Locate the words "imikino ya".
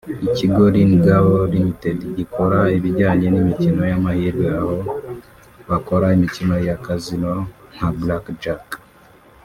6.17-6.75